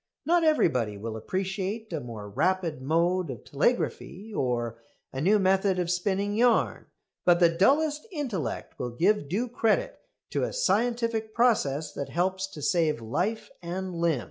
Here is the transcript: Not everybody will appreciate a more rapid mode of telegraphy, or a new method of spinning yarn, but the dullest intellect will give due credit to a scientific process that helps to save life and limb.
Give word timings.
Not 0.25 0.43
everybody 0.43 0.97
will 0.97 1.15
appreciate 1.15 1.93
a 1.93 1.99
more 1.99 2.27
rapid 2.27 2.81
mode 2.81 3.29
of 3.29 3.43
telegraphy, 3.43 4.33
or 4.33 4.81
a 5.13 5.21
new 5.21 5.37
method 5.37 5.77
of 5.77 5.91
spinning 5.91 6.33
yarn, 6.33 6.87
but 7.23 7.39
the 7.39 7.49
dullest 7.55 8.07
intellect 8.11 8.79
will 8.79 8.89
give 8.89 9.29
due 9.29 9.47
credit 9.47 9.99
to 10.31 10.41
a 10.41 10.53
scientific 10.53 11.35
process 11.35 11.93
that 11.93 12.09
helps 12.09 12.47
to 12.47 12.63
save 12.63 12.99
life 12.99 13.51
and 13.61 13.93
limb. 13.93 14.19